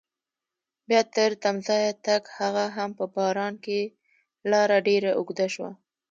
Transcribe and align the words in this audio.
بیا 0.87 1.01
تر 1.15 1.31
تمځایه 1.43 1.91
تګ 2.05 2.23
هغه 2.37 2.65
هم 2.75 2.89
په 2.99 3.05
باران 3.15 3.53
کې 3.65 3.79
لاره 4.51 4.77
ډېره 4.87 5.11
اوږده 5.17 5.47
شوه. 5.53 5.71